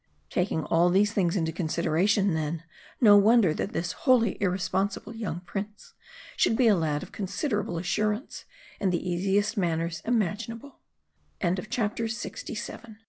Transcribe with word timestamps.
Taking 0.31 0.63
all 0.63 0.89
these 0.89 1.13
things 1.13 1.35
into 1.35 1.51
consideration, 1.51 2.33
then, 2.33 2.63
no 2.99 3.17
wonder 3.17 3.53
that 3.53 3.71
this 3.71 3.91
wholly 3.91 4.35
irresponsible 4.41 5.15
young 5.15 5.41
prince 5.41 5.93
should 6.35 6.57
be 6.57 6.67
a 6.67 6.75
lad 6.75 7.03
of 7.03 7.11
considerable 7.11 7.77
assurance, 7.77 8.45
and 8.79 8.91
the 8.91 9.07
easiest 9.07 9.57
manners 9.57 10.01
imaginabl 10.03 10.77